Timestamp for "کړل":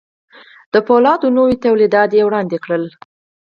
2.63-2.83